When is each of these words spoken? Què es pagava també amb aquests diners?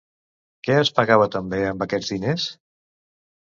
Què 0.67 0.77
es 0.83 0.91
pagava 1.01 1.29
també 1.37 1.61
amb 1.67 1.87
aquests 1.89 2.13
diners? 2.17 2.51